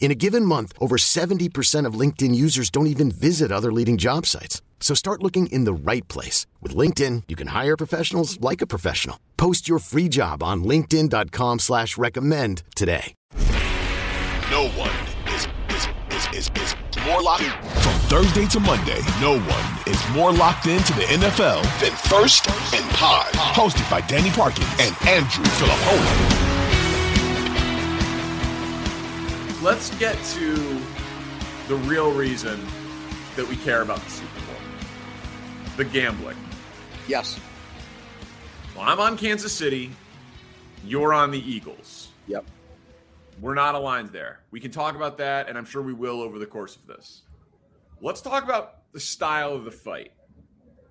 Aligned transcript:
In 0.00 0.10
a 0.10 0.14
given 0.14 0.44
month, 0.44 0.72
over 0.80 0.96
70% 0.96 1.84
of 1.84 1.94
LinkedIn 2.00 2.34
users 2.34 2.70
don't 2.70 2.86
even 2.86 3.10
visit 3.10 3.52
other 3.52 3.70
leading 3.72 3.98
job 3.98 4.24
sites. 4.24 4.62
So 4.80 4.94
start 4.94 5.22
looking 5.22 5.48
in 5.48 5.64
the 5.64 5.72
right 5.74 6.06
place. 6.08 6.46
With 6.62 6.74
LinkedIn, 6.74 7.24
you 7.28 7.36
can 7.36 7.48
hire 7.48 7.76
professionals 7.76 8.40
like 8.40 8.62
a 8.62 8.66
professional. 8.66 9.18
Post 9.36 9.68
your 9.68 9.80
free 9.80 10.08
job 10.08 10.42
on 10.42 10.64
linkedin.com 10.64 11.58
slash 11.58 11.98
recommend 11.98 12.62
today. 12.74 13.14
No 14.50 14.68
one 14.78 14.90
is, 15.34 15.46
is, 15.68 15.88
is, 16.10 16.28
is, 16.32 16.50
is 16.56 16.74
more 17.04 17.20
locked 17.22 17.42
in. 17.42 17.50
From 17.82 17.98
Thursday 18.08 18.46
to 18.46 18.60
Monday, 18.60 19.00
no 19.20 19.38
one 19.38 19.66
is 19.86 20.02
more 20.10 20.32
locked 20.32 20.66
into 20.66 20.92
the 20.94 21.02
NFL 21.02 21.62
than 21.80 21.92
First 22.08 22.48
and 22.72 22.88
Pod. 22.92 23.26
Hosted 23.34 23.90
by 23.90 24.00
Danny 24.02 24.30
Parkins 24.30 24.68
and 24.78 24.96
Andrew 25.08 25.44
Fillipponi. 25.44 26.27
Let's 29.62 29.90
get 29.98 30.16
to 30.24 30.54
the 31.66 31.74
real 31.84 32.12
reason 32.12 32.60
that 33.36 33.46
we 33.48 33.56
care 33.56 33.82
about 33.82 34.00
the 34.00 34.10
Super 34.10 34.40
Bowl 34.46 34.54
the 35.76 35.84
gambling. 35.84 36.36
Yes. 37.06 37.38
Well, 38.76 38.84
I'm 38.84 38.98
on 38.98 39.16
Kansas 39.16 39.52
City. 39.52 39.92
You're 40.84 41.14
on 41.14 41.30
the 41.30 41.38
Eagles. 41.38 42.08
Yep. 42.26 42.44
We're 43.40 43.54
not 43.54 43.76
aligned 43.76 44.08
there. 44.08 44.40
We 44.50 44.58
can 44.58 44.72
talk 44.72 44.96
about 44.96 45.18
that, 45.18 45.48
and 45.48 45.56
I'm 45.56 45.64
sure 45.64 45.80
we 45.80 45.92
will 45.92 46.20
over 46.20 46.40
the 46.40 46.46
course 46.46 46.74
of 46.74 46.86
this. 46.88 47.22
Let's 48.00 48.20
talk 48.20 48.42
about 48.42 48.90
the 48.92 48.98
style 48.98 49.52
of 49.52 49.64
the 49.64 49.70
fight. 49.70 50.12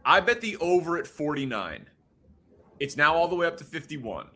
I 0.05 0.21
bet 0.21 0.39
the 0.39 0.55
over 0.57 0.97
at 0.97 1.05
49. 1.05 1.85
It's 2.79 2.95
now 2.95 3.13
all 3.13 3.27
the 3.27 3.35
way 3.35 3.45
up 3.45 3.57
to 3.57 3.65
51. 3.65 4.27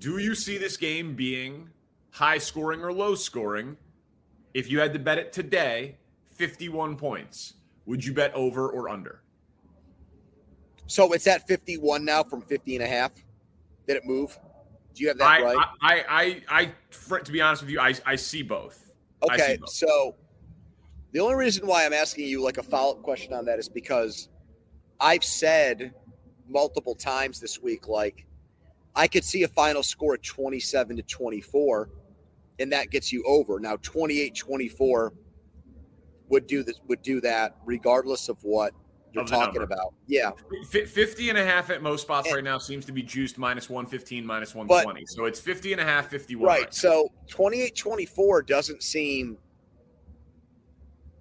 Do 0.00 0.18
you 0.18 0.34
see 0.34 0.58
this 0.58 0.76
game 0.76 1.14
being 1.14 1.70
high 2.14 2.38
scoring 2.38 2.80
or 2.80 2.92
low 2.92 3.14
scoring? 3.16 3.76
If 4.54 4.70
you 4.70 4.78
had 4.78 4.92
to 4.92 5.00
bet 5.00 5.18
it 5.18 5.32
today, 5.32 5.98
51 6.36 6.96
points. 6.96 7.54
Would 7.86 8.04
you 8.04 8.14
bet 8.14 8.32
over 8.34 8.68
or 8.68 8.88
under? 8.88 9.22
So 10.86 11.12
it's 11.12 11.26
at 11.26 11.46
51 11.48 12.04
now 12.04 12.22
from 12.22 12.40
50 12.40 12.76
and 12.76 12.84
a 12.84 12.86
half. 12.86 13.12
Did 13.86 13.96
it 13.96 14.04
move? 14.04 14.38
Do 14.94 15.02
you 15.02 15.08
have 15.08 15.18
that 15.18 15.28
I, 15.28 15.42
right? 15.42 15.66
I, 15.82 16.04
I, 16.08 16.42
I, 16.48 16.72
for- 16.90 17.18
to 17.18 17.32
be 17.32 17.40
honest 17.40 17.62
with 17.62 17.70
you, 17.70 17.80
I, 17.80 17.94
I 18.06 18.14
see 18.14 18.42
both. 18.42 18.92
I 19.28 19.36
see 19.36 19.42
okay. 19.42 19.56
both. 19.56 19.70
So 19.70 20.14
the 21.10 21.18
only 21.18 21.34
reason 21.34 21.66
why 21.66 21.84
I'm 21.84 21.92
asking 21.92 22.28
you 22.28 22.40
like 22.40 22.58
a 22.58 22.62
follow 22.62 22.92
up 22.92 23.02
question 23.02 23.34
on 23.34 23.44
that 23.46 23.58
is 23.58 23.68
because 23.68 24.28
I've 25.00 25.24
said 25.24 25.92
multiple 26.48 26.94
times 26.94 27.40
this 27.40 27.60
week, 27.60 27.88
like, 27.88 28.24
I 28.94 29.08
could 29.08 29.24
see 29.24 29.42
a 29.42 29.48
final 29.48 29.82
score 29.82 30.14
at 30.14 30.22
27 30.22 30.96
to 30.96 31.02
24, 31.02 31.90
and 32.58 32.72
that 32.72 32.90
gets 32.90 33.12
you 33.12 33.22
over. 33.26 33.58
Now, 33.60 33.76
28 33.82 34.34
24 34.34 35.12
would 36.28 36.46
do 36.46 36.62
this, 36.62 36.80
would 36.88 37.02
do 37.02 37.20
that 37.20 37.56
regardless 37.64 38.28
of 38.28 38.38
what 38.42 38.72
you're 39.12 39.24
talking 39.24 39.60
number. 39.60 39.74
about. 39.74 39.94
Yeah. 40.08 40.32
Fi- 40.70 40.86
50 40.86 41.28
and 41.28 41.38
a 41.38 41.44
half 41.44 41.70
at 41.70 41.82
most 41.82 42.02
spots 42.02 42.26
And- 42.26 42.34
right 42.36 42.44
now 42.44 42.58
seems 42.58 42.84
to 42.86 42.92
be 42.92 43.02
juiced 43.02 43.38
minus 43.38 43.68
115, 43.70 44.24
minus 44.26 44.54
120. 44.54 45.06
so 45.06 45.26
it's 45.26 45.38
50 45.38 45.72
and 45.72 45.80
a 45.80 45.84
half, 45.84 46.08
51. 46.08 46.46
Right. 46.46 46.74
So 46.74 47.12
28 47.28 47.76
24 47.76 48.42
doesn't 48.42 48.82
seem 48.82 49.38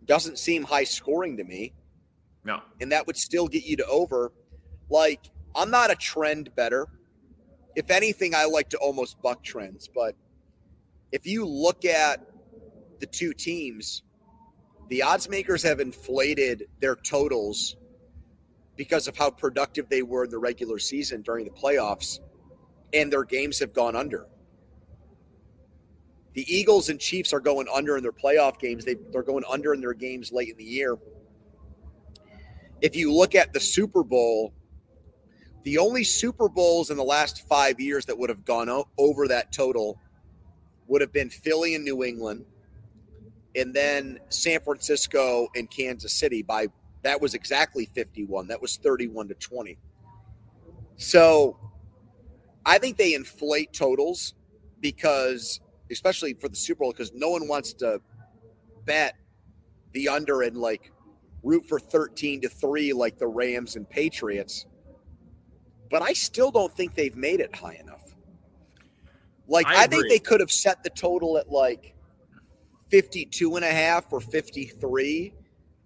doesn't 0.06 0.38
seem 0.38 0.64
high 0.64 0.84
scoring 0.84 1.38
to 1.38 1.44
me. 1.44 1.74
No. 2.44 2.62
And 2.82 2.92
that 2.92 3.08
would 3.08 3.16
still 3.16 3.48
get 3.48 3.64
you 3.64 3.78
to 3.78 3.86
over. 3.86 4.34
Like, 4.90 5.30
I'm 5.56 5.70
not 5.72 5.92
a 5.92 5.96
trend 5.96 6.54
bettor. 6.56 6.88
If 7.76 7.90
anything, 7.90 8.36
I 8.36 8.44
like 8.46 8.70
to 8.70 8.78
almost 8.80 9.22
buck 9.22 9.42
trends. 9.44 9.88
But 9.88 10.16
if 11.14 11.28
you 11.28 11.46
look 11.46 11.86
at 11.86 12.26
the 13.00 13.06
two 13.06 13.34
teams, 13.34 14.02
the 14.90 15.04
odds 15.04 15.30
makers 15.30 15.62
have 15.62 15.80
inflated 15.80 16.64
their 16.82 16.96
totals 16.96 17.78
because 18.76 19.08
of 19.08 19.16
how 19.16 19.30
productive 19.30 19.88
they 19.90 20.02
were 20.02 20.24
in 20.24 20.32
the 20.32 20.40
regular 20.40 20.80
season 20.80 21.22
during 21.22 21.46
the 21.46 21.52
playoffs, 21.52 22.20
and 22.94 23.14
their 23.14 23.24
games 23.24 23.60
have 23.60 23.74
gone 23.74 23.96
under. 23.96 24.26
The 26.34 26.52
Eagles 26.52 26.90
and 26.90 27.00
Chiefs 27.00 27.32
are 27.32 27.40
going 27.40 27.68
under 27.72 27.96
in 27.96 28.02
their 28.02 28.12
playoff 28.12 28.58
games. 28.58 28.84
They, 28.84 28.96
they're 29.12 29.22
going 29.22 29.44
under 29.48 29.76
in 29.76 29.82
their 29.82 29.94
games 29.94 30.32
late 30.32 30.50
in 30.50 30.58
the 30.58 30.64
year. 30.64 30.98
If 32.82 32.96
you 32.96 33.14
look 33.14 33.36
at 33.36 33.54
the 33.54 33.60
Super 33.60 34.04
Bowl, 34.04 34.52
the 35.62 35.78
only 35.78 36.04
Super 36.04 36.50
Bowls 36.50 36.90
in 36.90 36.98
the 36.98 37.04
last 37.04 37.48
five 37.48 37.80
years 37.80 38.04
that 38.08 38.18
would 38.18 38.32
have 38.32 38.44
gone 38.44 38.84
over 38.98 39.28
that 39.28 39.52
total 39.52 40.00
would 40.88 41.02
have 41.02 41.12
been 41.12 41.30
Philly 41.30 41.76
and 41.76 41.84
New 41.84 42.04
England, 42.04 42.46
and 43.56 43.74
then 43.74 44.20
San 44.30 44.60
Francisco 44.62 45.48
and 45.56 45.70
Kansas 45.70 46.14
City. 46.14 46.42
By 46.42 46.68
that 47.04 47.20
was 47.20 47.34
exactly 47.34 47.86
51. 47.94 48.48
That 48.48 48.62
was 48.62 48.78
31 48.78 49.28
to 49.30 49.34
20. 49.36 49.78
So 50.96 51.58
I 52.66 52.78
think 52.78 52.98
they 52.98 53.14
inflate 53.14 53.74
totals 53.74 54.36
because, 54.80 55.60
especially 55.92 56.34
for 56.34 56.48
the 56.48 56.56
Super 56.56 56.80
Bowl, 56.80 56.92
because 56.92 57.12
no 57.14 57.30
one 57.30 57.48
wants 57.48 57.74
to 57.74 58.02
bet 58.86 59.16
the 59.92 60.10
under 60.10 60.42
and 60.42 60.58
like 60.58 60.92
root 61.44 61.66
for 61.68 61.80
13 61.80 62.42
to 62.42 62.50
3 62.50 62.94
like 62.94 63.18
the 63.18 63.28
Rams 63.28 63.76
and 63.76 63.90
Patriots. 63.90 64.66
But 65.90 66.02
I 66.02 66.14
still 66.14 66.52
don't 66.52 66.76
think 66.76 66.96
they've 66.96 67.16
made 67.16 67.40
it 67.40 67.56
high 67.56 67.76
enough. 67.76 68.03
Like, 69.48 69.68
I 69.68 69.84
I, 69.84 69.88
think 69.88 70.08
they 70.10 70.20
could 70.20 70.40
have 70.40 70.52
set 70.52 70.84
the 70.84 70.90
total 70.90 71.38
at 71.38 71.52
like 71.52 71.94
52 72.90 73.56
and 73.56 73.66
a 73.66 73.72
half 73.72 74.12
or 74.12 74.22
53. 74.22 75.34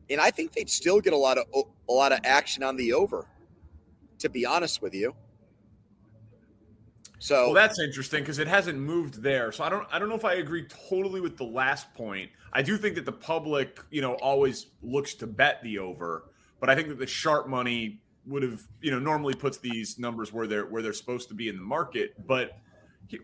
And 0.09 0.21
I 0.21 0.31
think 0.31 0.53
they'd 0.53 0.69
still 0.69 1.01
get 1.01 1.13
a 1.13 1.17
lot 1.17 1.37
of 1.37 1.45
a 1.89 1.91
lot 1.91 2.11
of 2.11 2.19
action 2.23 2.63
on 2.63 2.75
the 2.75 2.93
over, 2.93 3.25
to 4.19 4.29
be 4.29 4.45
honest 4.45 4.81
with 4.81 4.93
you. 4.93 5.13
So 7.19 7.45
Well, 7.45 7.53
that's 7.53 7.79
interesting 7.79 8.21
because 8.21 8.39
it 8.39 8.47
hasn't 8.47 8.77
moved 8.77 9.21
there. 9.21 9.51
So 9.51 9.63
I 9.63 9.69
don't 9.69 9.87
I 9.91 9.99
don't 9.99 10.09
know 10.09 10.15
if 10.15 10.25
I 10.25 10.35
agree 10.35 10.65
totally 10.89 11.19
with 11.19 11.37
the 11.37 11.45
last 11.45 11.93
point. 11.93 12.29
I 12.53 12.61
do 12.61 12.77
think 12.77 12.95
that 12.95 13.05
the 13.05 13.11
public, 13.11 13.79
you 13.89 14.01
know, 14.01 14.13
always 14.15 14.67
looks 14.81 15.13
to 15.15 15.27
bet 15.27 15.61
the 15.63 15.79
over, 15.79 16.31
but 16.59 16.69
I 16.69 16.75
think 16.75 16.89
that 16.89 16.99
the 16.99 17.07
sharp 17.07 17.47
money 17.47 18.01
would 18.25 18.43
have, 18.43 18.61
you 18.81 18.91
know, 18.91 18.99
normally 18.99 19.33
puts 19.33 19.57
these 19.57 19.97
numbers 19.97 20.31
where 20.31 20.47
they're 20.47 20.65
where 20.65 20.81
they're 20.81 20.93
supposed 20.93 21.27
to 21.29 21.35
be 21.35 21.49
in 21.49 21.55
the 21.55 21.63
market. 21.63 22.13
But 22.27 22.57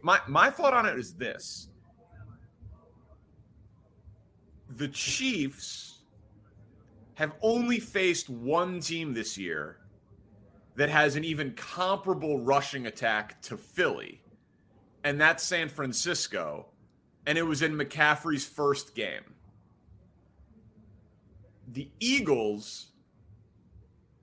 my 0.02 0.20
my 0.28 0.50
thought 0.50 0.74
on 0.74 0.86
it 0.86 0.98
is 0.98 1.14
this. 1.14 1.70
The 4.70 4.88
Chiefs 4.88 6.00
have 7.16 7.34
only 7.42 7.80
faced 7.80 8.30
one 8.30 8.80
team 8.80 9.14
this 9.14 9.38
year 9.38 9.78
that 10.76 10.90
has 10.90 11.16
an 11.16 11.24
even 11.24 11.52
comparable 11.54 12.40
rushing 12.40 12.88
attack 12.88 13.40
to 13.44 13.58
Philly, 13.58 14.22
and 15.04 15.22
that's 15.22 15.44
San 15.44 15.70
Francisco. 15.70 16.68
And 17.26 17.38
it 17.38 17.44
was 17.44 17.62
in 17.62 17.74
McCaffrey's 17.74 18.46
first 18.46 18.96
game. 18.96 19.36
The 21.72 21.90
Eagles 22.02 22.88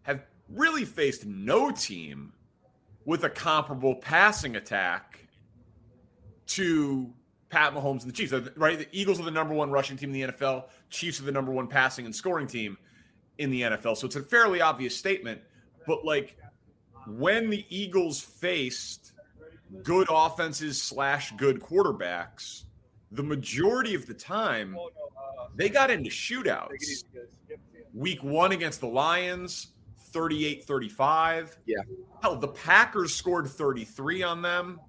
have 0.02 0.24
really 0.50 0.84
faced 0.84 1.24
no 1.24 1.70
team 1.70 2.34
with 3.06 3.24
a 3.24 3.30
comparable 3.30 3.94
passing 3.94 4.56
attack 4.56 5.26
to 6.50 7.12
Pat 7.48 7.74
Mahomes 7.74 8.02
and 8.02 8.10
the 8.10 8.12
Chiefs. 8.12 8.32
Right? 8.56 8.78
The 8.78 8.88
Eagles 8.92 9.20
are 9.20 9.24
the 9.24 9.30
number 9.30 9.54
one 9.54 9.70
rushing 9.70 9.96
team 9.96 10.14
in 10.14 10.20
the 10.28 10.32
NFL. 10.32 10.64
Chiefs 10.88 11.20
are 11.20 11.24
the 11.24 11.32
number 11.32 11.52
one 11.52 11.66
passing 11.66 12.04
and 12.04 12.14
scoring 12.14 12.46
team 12.46 12.78
in 13.38 13.50
the 13.50 13.62
NFL. 13.62 13.96
So 13.96 14.06
it's 14.06 14.16
a 14.16 14.22
fairly 14.22 14.60
obvious 14.60 14.96
statement. 14.96 15.40
But 15.86 16.04
like 16.04 16.36
when 17.06 17.50
the 17.50 17.64
Eagles 17.68 18.20
faced 18.20 19.12
good 19.82 20.08
offenses 20.10 20.80
slash 20.80 21.32
good 21.32 21.60
quarterbacks, 21.60 22.64
the 23.12 23.22
majority 23.22 23.94
of 23.94 24.06
the 24.06 24.14
time 24.14 24.76
they 25.56 25.68
got 25.68 25.90
into 25.90 26.10
shootouts. 26.10 27.04
Week 27.92 28.22
one 28.22 28.52
against 28.52 28.80
the 28.80 28.86
Lions, 28.86 29.68
38 29.98 30.64
35. 30.64 31.58
Yeah. 31.66 31.76
Hell, 32.22 32.36
the 32.36 32.48
Packers 32.48 33.14
scored 33.14 33.48
33 33.48 34.22
on 34.22 34.42
them. 34.42 34.80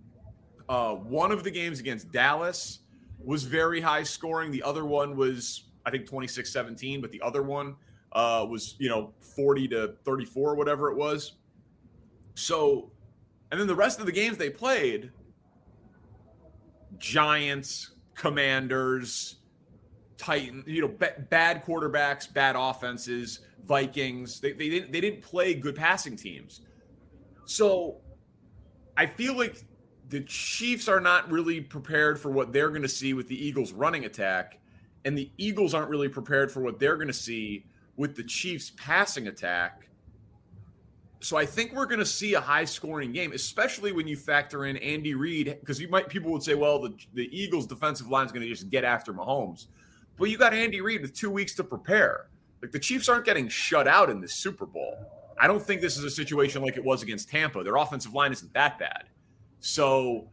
Uh, 0.72 0.96
one 0.96 1.34
of 1.34 1.44
the 1.44 1.52
games 1.52 1.82
against 1.82 2.14
Dallas 2.14 2.80
was 3.22 3.44
very 3.44 3.82
high 3.82 4.04
scoring. 4.04 4.52
The 4.52 4.64
other 4.64 4.86
one 4.86 5.18
was, 5.18 5.66
I 5.86 5.92
think, 5.92 6.08
26 6.08 6.50
17, 6.50 7.02
but 7.02 7.12
the 7.12 7.22
other 7.22 7.44
one 7.44 7.76
uh, 8.14 8.48
was, 8.50 8.76
you 8.80 8.88
know, 8.88 9.12
40 9.20 9.68
to 9.68 9.96
34, 10.06 10.56
whatever 10.56 10.90
it 10.90 10.96
was. 10.96 11.34
So, 12.36 12.90
and 13.52 13.60
then 13.60 13.68
the 13.68 13.76
rest 13.76 14.00
of 14.00 14.06
the 14.06 14.14
games 14.14 14.38
they 14.38 14.50
played 14.50 15.12
Giants, 17.00 17.92
Commanders, 18.16 19.42
Titan, 20.18 20.64
you 20.66 20.84
know, 20.84 20.88
b- 20.88 21.08
bad 21.30 21.66
quarterbacks, 21.66 22.34
bad 22.34 22.56
offenses, 22.58 23.42
Vikings. 23.66 24.40
They, 24.40 24.54
they 24.54 24.70
didn't 24.70 24.94
they 24.94 25.02
didn't 25.02 25.22
play 25.22 25.54
good 25.54 25.76
passing 25.76 26.16
teams. 26.16 26.62
So 27.44 27.98
I 28.96 29.06
feel 29.06 29.36
like 29.36 29.66
the 30.12 30.22
Chiefs 30.22 30.90
are 30.90 31.00
not 31.00 31.32
really 31.32 31.62
prepared 31.62 32.20
for 32.20 32.32
what 32.32 32.52
they're 32.52 32.70
going 32.70 32.82
to 32.82 32.90
see 32.90 33.14
with 33.14 33.30
the 33.30 33.46
Eagles 33.48 33.72
running 33.72 34.04
attack, 34.04 34.60
and 35.06 35.18
the 35.18 35.32
Eagles 35.38 35.74
aren't 35.74 35.90
really 35.90 36.10
prepared 36.10 36.52
for 36.52 36.60
what 36.60 36.80
they're 36.80 36.98
going 36.98 37.08
to 37.08 37.14
see 37.14 37.66
with 37.96 38.18
the 38.18 38.24
Chiefs 38.24 38.74
passing 38.76 39.28
attack. 39.28 39.88
So 41.22 41.38
I 41.38 41.46
think 41.46 41.74
we're 41.74 41.86
going 41.86 42.00
to 42.00 42.06
see 42.06 42.34
a 42.34 42.42
high 42.42 42.66
scoring 42.66 43.14
game, 43.14 43.32
especially 43.32 43.94
when 43.94 44.06
you 44.06 44.18
factor 44.18 44.66
in 44.66 44.76
Andy 44.78 45.14
Reid, 45.14 45.58
because 45.62 45.80
you 45.80 45.88
might 45.88 46.10
people 46.10 46.30
would 46.34 46.44
say, 46.44 46.56
well, 46.56 46.80
the, 46.80 46.94
the 47.14 47.30
Eagles 47.32 47.66
defensive 47.66 48.10
line 48.10 48.26
is 48.26 48.34
going 48.34 48.44
to 48.44 48.50
just 48.50 48.70
get 48.70 48.84
after 48.84 49.14
Mahomes. 49.14 49.68
But 50.18 50.30
you 50.30 50.38
got 50.38 50.54
Andy 50.54 50.82
Reid 50.82 51.04
with 51.04 51.14
two 51.14 51.32
weeks 51.32 51.56
to 51.56 51.64
prepare. 51.64 52.28
Like 52.62 52.72
the 52.72 52.80
Chiefs 52.80 53.08
aren't 53.08 53.24
getting 53.24 53.48
shut 53.48 53.88
out 53.88 54.10
in 54.10 54.20
the 54.20 54.28
Super 54.28 54.66
Bowl. 54.66 54.98
I 55.40 55.48
don't 55.48 55.62
think 55.62 55.80
this 55.80 55.98
is 55.98 56.04
a 56.04 56.10
situation 56.10 56.62
like 56.62 56.76
it 56.76 56.84
was 56.84 57.02
against 57.02 57.30
Tampa. 57.30 57.64
Their 57.64 57.78
offensive 57.78 58.14
line 58.14 58.34
isn't 58.34 58.54
that 58.54 58.78
bad. 58.78 59.06
So 59.62 60.30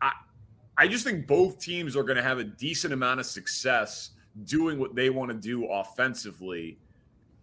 I 0.00 0.12
I 0.76 0.88
just 0.88 1.04
think 1.04 1.26
both 1.26 1.58
teams 1.58 1.96
are 1.96 2.02
going 2.02 2.16
to 2.16 2.22
have 2.22 2.38
a 2.38 2.44
decent 2.44 2.94
amount 2.94 3.20
of 3.20 3.26
success 3.26 4.10
doing 4.44 4.78
what 4.78 4.94
they 4.94 5.10
want 5.10 5.30
to 5.30 5.36
do 5.36 5.66
offensively. 5.66 6.78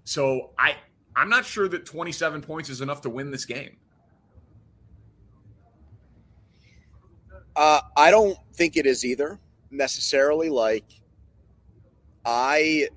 So 0.05 0.51
I 0.57 0.75
I'm 1.15 1.29
not 1.29 1.45
sure 1.45 1.67
that 1.69 1.85
27 1.85 2.41
points 2.41 2.69
is 2.69 2.81
enough 2.81 3.01
to 3.01 3.09
win 3.09 3.31
this 3.31 3.45
game. 3.45 3.77
Uh, 7.55 7.79
I 7.95 8.11
don't 8.11 8.37
think 8.53 8.75
it 8.75 8.85
is 8.85 9.05
either 9.05 9.39
necessarily. 9.71 10.49
Like, 10.49 10.83
I, 12.25 12.89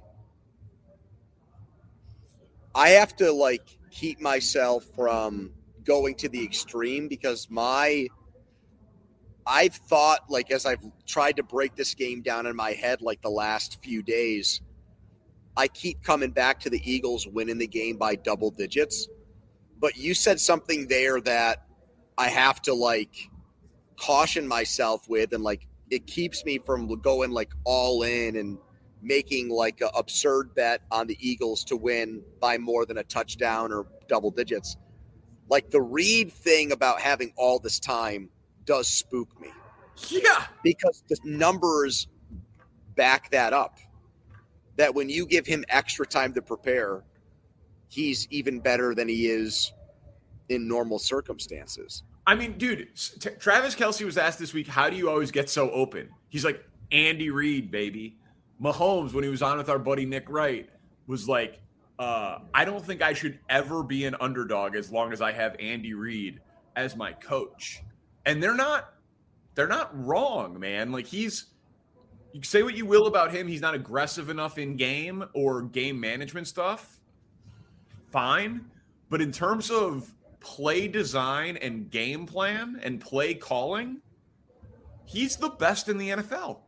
I 2.75 2.89
have 2.91 3.15
to 3.17 3.31
like 3.31 3.79
keep 3.93 4.21
myself 4.21 4.85
from 4.97 5.53
going 5.85 6.17
to 6.17 6.29
the 6.29 6.43
extreme 6.43 7.07
because 7.07 7.49
my, 7.51 8.09
I've 9.49 9.75
thought 9.75 10.29
like 10.29 10.51
as 10.51 10.67
I've 10.67 10.85
tried 11.07 11.37
to 11.37 11.43
break 11.43 11.75
this 11.75 11.95
game 11.95 12.21
down 12.21 12.47
in 12.47 12.55
my 12.55 12.73
head 12.73 13.01
like 13.01 13.23
the 13.23 13.31
last 13.31 13.83
few 13.83 14.03
days, 14.03 14.61
I 15.57 15.69
keep 15.69 16.03
coming 16.03 16.31
back 16.31 16.61
to 16.61 16.71
the 16.71 16.81
Eagles 16.85 17.27
winning 17.27 17.57
the 17.57 17.67
game 17.67 17.97
by 17.97 18.15
double 18.15 18.51
digits. 18.51 19.09
But 19.81 19.97
you 19.97 20.13
said 20.13 20.39
something 20.39 20.87
there 20.89 21.21
that 21.23 21.67
I 22.19 22.29
have 22.29 22.61
to 22.63 22.75
like 22.75 23.17
caution 23.99 24.47
myself 24.47 25.09
with, 25.09 25.33
and 25.33 25.43
like 25.43 25.67
it 25.91 26.07
keeps 26.07 26.45
me 26.45 26.59
from 26.59 26.87
going 27.01 27.31
like 27.31 27.53
all 27.65 28.03
in 28.03 28.37
and 28.37 28.59
making 29.01 29.49
like 29.49 29.81
an 29.81 29.89
absurd 29.97 30.55
bet 30.55 30.83
on 30.91 31.07
the 31.07 31.17
Eagles 31.21 31.65
to 31.65 31.77
win 31.77 32.23
by 32.41 32.59
more 32.59 32.85
than 32.85 32.99
a 32.99 33.05
touchdown 33.05 33.73
or 33.73 33.87
double 34.09 34.31
digits. 34.31 34.77
Like 35.49 35.71
the 35.71 35.81
Reid 35.81 36.33
thing 36.33 36.73
about 36.73 37.01
having 37.01 37.33
all 37.37 37.59
this 37.59 37.81
time 37.81 38.29
does 38.69 38.87
spook 38.87 39.29
me. 39.41 39.49
Yeah. 40.11 40.45
Because 40.63 41.03
the 41.09 41.17
numbers 41.25 42.07
back 42.97 43.31
that 43.31 43.55
up 43.55 43.79
that 44.77 44.95
when 44.95 45.09
you 45.09 45.27
give 45.27 45.47
him 45.47 45.65
extra 45.71 46.07
time 46.07 46.35
to 46.35 46.43
prepare, 46.43 47.03
he's 47.89 48.29
even 48.31 48.61
better 48.61 48.95
than 48.95 49.09
he 49.09 49.27
is 49.27 49.73
in 50.51 50.69
normal 50.69 50.99
circumstances. 50.99 52.05
I 52.27 52.35
mean, 52.35 52.59
dude, 52.59 52.89
T- 52.95 53.31
Travis 53.41 53.75
Kelce 53.75 54.05
was 54.05 54.19
asked 54.19 54.39
this 54.39 54.53
week, 54.53 54.69
how 54.69 54.91
do 54.91 54.97
you 54.97 55.09
always 55.09 55.31
get 55.31 55.49
so 55.49 55.71
open? 55.71 56.11
He's 56.29 56.45
like, 56.45 56.63
Andy 56.93 57.31
Reid, 57.31 57.71
baby. 57.71 58.19
Mahomes, 58.63 59.15
when 59.15 59.25
he 59.25 59.31
was 59.31 59.41
on 59.41 59.57
with 59.57 59.71
our 59.71 59.79
buddy 59.79 60.05
Nick 60.05 60.29
Wright, 60.29 60.69
was 61.07 61.27
like, 61.27 61.61
uh, 61.99 62.41
I 62.53 62.67
don't 62.67 62.85
think 62.85 63.01
I 63.01 63.15
should 63.15 63.39
ever 63.49 63.83
be 63.83 64.05
an 64.05 64.15
underdog 64.21 64.77
as 64.77 64.93
long 64.93 65.13
as 65.13 65.23
I 65.23 65.33
have 65.33 65.57
Andy 65.59 65.95
Reid 65.95 66.41
as 66.77 66.95
my 66.97 67.13
coach. 67.15 67.83
And 68.29 68.43
they're 68.43 68.55
not 68.55 68.93
they're 69.55 69.67
not 69.67 69.91
wrong, 70.07 70.61
man. 70.61 70.93
Like 70.93 71.07
he's 71.07 71.47
you 72.33 72.43
say 72.43 72.63
what 72.63 72.77
you 72.77 72.87
will 72.87 73.07
about 73.07 73.33
him, 73.33 73.49
he's 73.49 73.63
not 73.63 73.75
aggressive 73.75 74.29
enough 74.29 74.59
in 74.59 74.77
game 74.77 75.25
or 75.33 75.63
game 75.63 75.99
management 75.99 76.47
stuff. 76.47 77.01
Fine. 78.13 78.67
But 79.09 79.23
in 79.23 79.33
terms 79.33 79.71
of 79.71 80.13
play 80.41 80.89
design 80.89 81.57
and 81.57 81.91
game 81.91 82.27
plan 82.27 82.79
and 82.83 83.01
play 83.01 83.35
calling, 83.35 84.03
he's 85.07 85.37
the 85.37 85.49
best 85.49 85.89
in 85.89 85.97
the 85.97 86.11
NFL. 86.11 86.59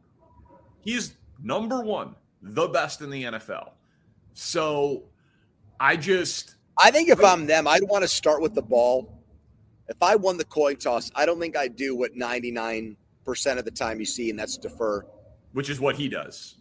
He's 0.81 1.17
number 1.43 1.83
one, 1.83 2.15
the 2.43 2.69
best 2.69 3.03
in 3.03 3.11
the 3.11 3.25
NFL. 3.25 3.73
So 4.33 5.05
I 5.79 5.97
just. 5.97 6.55
I 6.79 6.91
think 6.91 7.11
if 7.11 7.23
I'm 7.23 7.47
them, 7.47 7.69
I'd 7.69 7.83
want 7.83 8.03
to 8.03 8.09
start 8.09 8.41
with 8.41 8.55
the 8.55 8.63
ball. 8.63 9.20
If 9.91 10.03
I 10.03 10.17
won 10.17 10.39
the 10.39 10.45
coin 10.45 10.77
toss, 10.77 11.11
I 11.15 11.27
don't 11.27 11.41
think 11.41 11.57
I'd 11.57 11.77
do 11.77 11.95
what 11.97 12.15
99% 12.15 12.97
of 13.59 13.65
the 13.65 13.71
time 13.71 14.01
you 14.01 14.07
see, 14.07 14.31
and 14.31 14.39
that's 14.39 14.57
defer 14.57 15.05
which 15.53 15.69
is 15.69 15.81
what 15.81 15.97
he 15.97 16.09
does. 16.09 16.57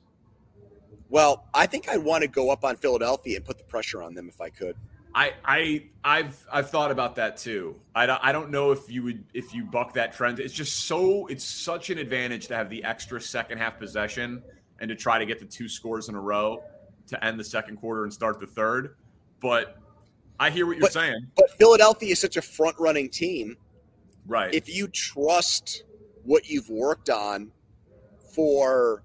Well, 1.10 1.46
I 1.54 1.66
think 1.66 1.90
I'd 1.90 2.04
want 2.04 2.24
to 2.24 2.28
go 2.28 2.50
up 2.50 2.64
on 2.64 2.76
Philadelphia 2.76 3.38
and 3.38 3.46
put 3.46 3.58
the 3.58 3.64
pressure 3.64 4.02
on 4.02 4.14
them 4.14 4.30
if 4.30 4.42
I 4.42 4.50
could. 4.50 4.76
I 5.14 5.34
I 5.44 5.84
I've 6.04 6.46
I've 6.52 6.70
thought 6.70 6.92
about 6.92 7.16
that 7.16 7.38
too. 7.38 7.76
I 7.96 8.06
don't, 8.06 8.20
I 8.24 8.31
don't 8.31 8.52
know 8.52 8.72
if 8.72 8.92
you 8.92 9.02
would 9.04 9.24
if 9.34 9.54
you 9.56 9.64
buck 9.64 9.94
that 9.94 10.14
trend. 10.14 10.40
It's 10.40 10.54
just 10.54 10.86
so 10.86 11.26
it's 11.28 11.44
such 11.44 11.90
an 11.90 11.98
advantage 11.98 12.48
to 12.48 12.56
have 12.56 12.69
the 12.69 12.83
extra 12.83 13.19
second 13.19 13.57
half 13.57 13.80
possession 13.80 14.44
and 14.80 14.90
to 14.90 14.95
try 14.95 15.18
to 15.18 15.26
get 15.26 15.40
the 15.40 15.45
two 15.45 15.68
scores 15.68 16.09
in 16.09 16.16
a 16.16 16.21
row 16.21 16.64
to 17.07 17.24
end 17.26 17.40
the 17.40 17.44
second 17.44 17.78
quarter 17.78 18.04
and 18.04 18.14
start 18.14 18.40
the 18.40 18.45
third. 18.45 18.95
But 19.40 19.79
I 20.40 20.50
hear 20.50 20.66
what 20.66 20.78
you're 20.78 20.81
but, 20.81 20.94
saying. 20.94 21.28
But 21.36 21.52
Philadelphia 21.58 22.12
is 22.12 22.19
such 22.19 22.38
a 22.38 22.42
front 22.42 22.76
running 22.80 23.10
team. 23.10 23.58
Right. 24.26 24.54
If 24.54 24.74
you 24.74 24.88
trust 24.88 25.84
what 26.24 26.48
you've 26.50 26.69
worked 26.69 27.10
on 27.10 27.52
for 28.34 29.04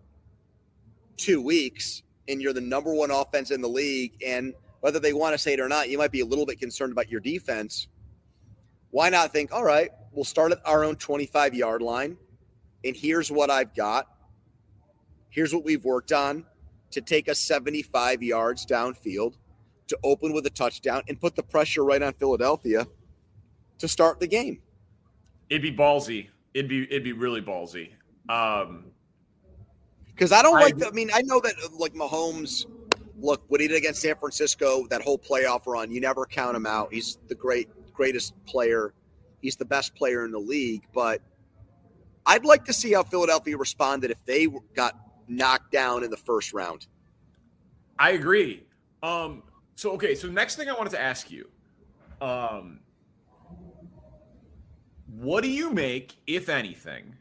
two 1.16 1.40
weeks 1.40 2.02
and 2.28 2.40
you're 2.40 2.52
the 2.52 2.60
number 2.60 2.94
one 2.94 3.10
offense 3.10 3.50
in 3.50 3.60
the 3.60 3.68
league, 3.68 4.12
and 4.24 4.54
whether 4.80 4.98
they 4.98 5.12
want 5.12 5.34
to 5.34 5.38
say 5.38 5.54
it 5.54 5.60
or 5.60 5.68
not, 5.68 5.88
you 5.88 5.98
might 5.98 6.12
be 6.12 6.20
a 6.20 6.26
little 6.26 6.46
bit 6.46 6.58
concerned 6.58 6.92
about 6.92 7.10
your 7.10 7.20
defense. 7.20 7.88
Why 8.90 9.08
not 9.08 9.32
think, 9.32 9.52
all 9.52 9.64
right, 9.64 9.90
we'll 10.12 10.24
start 10.24 10.52
at 10.52 10.60
our 10.64 10.84
own 10.84 10.96
25 10.96 11.54
yard 11.54 11.82
line, 11.82 12.16
and 12.84 12.94
here's 12.94 13.30
what 13.30 13.50
I've 13.50 13.74
got. 13.74 14.06
Here's 15.30 15.54
what 15.54 15.64
we've 15.64 15.84
worked 15.84 16.12
on 16.12 16.44
to 16.92 17.00
take 17.00 17.28
us 17.28 17.40
75 17.40 18.22
yards 18.22 18.64
downfield, 18.64 19.34
to 19.88 19.98
open 20.02 20.32
with 20.32 20.46
a 20.46 20.50
touchdown, 20.50 21.02
and 21.08 21.20
put 21.20 21.36
the 21.36 21.42
pressure 21.42 21.84
right 21.84 22.02
on 22.02 22.12
Philadelphia 22.14 22.86
to 23.78 23.88
start 23.88 24.20
the 24.20 24.26
game. 24.26 24.60
It'd 25.50 25.62
be 25.62 25.72
ballsy. 25.72 26.28
It'd 26.54 26.68
be 26.68 26.84
it'd 26.84 27.04
be 27.04 27.12
really 27.12 27.42
ballsy. 27.42 27.90
Um, 28.28 28.84
because 30.06 30.32
I 30.32 30.42
don't 30.42 30.56
I, 30.56 30.62
like. 30.62 30.78
The, 30.78 30.88
I 30.88 30.90
mean, 30.90 31.10
I 31.12 31.22
know 31.22 31.40
that 31.40 31.54
like 31.78 31.94
Mahomes. 31.94 32.66
Look, 33.20 33.42
what 33.48 33.60
he 33.60 33.68
did 33.68 33.78
against 33.78 34.02
San 34.02 34.16
Francisco, 34.16 34.86
that 34.88 35.00
whole 35.00 35.18
playoff 35.18 35.66
run, 35.66 35.90
you 35.90 36.00
never 36.00 36.26
count 36.26 36.56
him 36.56 36.66
out. 36.66 36.92
He's 36.92 37.18
the 37.28 37.34
great, 37.34 37.68
greatest 37.92 38.34
player. 38.44 38.92
He's 39.40 39.56
the 39.56 39.64
best 39.64 39.94
player 39.94 40.24
in 40.24 40.30
the 40.30 40.38
league. 40.38 40.82
But 40.92 41.22
I'd 42.26 42.44
like 42.44 42.64
to 42.66 42.72
see 42.72 42.92
how 42.92 43.02
Philadelphia 43.02 43.56
responded 43.56 44.10
if 44.10 44.22
they 44.24 44.48
got 44.74 44.98
knocked 45.28 45.72
down 45.72 46.04
in 46.04 46.10
the 46.10 46.16
first 46.16 46.52
round. 46.52 46.86
I 47.98 48.10
agree. 48.10 48.64
Um, 49.02 49.42
so 49.74 49.92
okay, 49.92 50.14
so 50.14 50.28
next 50.28 50.56
thing 50.56 50.68
I 50.68 50.72
wanted 50.72 50.90
to 50.90 51.00
ask 51.00 51.30
you, 51.30 51.48
um, 52.20 52.80
what 55.06 55.42
do 55.42 55.50
you 55.50 55.70
make, 55.70 56.16
if 56.26 56.48
anything, 56.48 57.14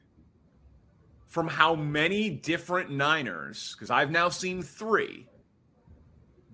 from 1.27 1.48
how 1.48 1.75
many 1.75 2.29
different 2.29 2.91
Niners, 2.91 3.74
because 3.74 3.89
I've 3.89 4.12
now 4.12 4.29
seen 4.29 4.62
three 4.62 5.27